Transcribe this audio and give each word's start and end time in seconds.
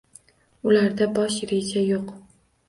Ularda 0.69 1.05
Bosh 1.19 1.37
reja 1.53 1.85
yo'q 1.91 2.11